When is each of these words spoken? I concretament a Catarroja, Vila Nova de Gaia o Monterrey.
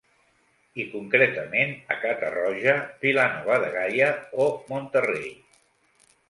I 0.83 0.85
concretament 0.93 1.75
a 1.95 1.97
Catarroja, 2.05 2.73
Vila 3.05 3.27
Nova 3.35 3.59
de 3.65 3.69
Gaia 3.77 4.09
o 4.47 4.49
Monterrey. 4.73 5.31